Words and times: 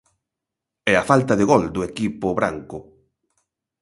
E 0.91 0.93
a 1.01 1.07
falta 1.09 1.33
de 1.39 1.45
gol 1.51 1.63
do 1.75 1.81
equipo 1.89 2.27
branco. 2.39 2.77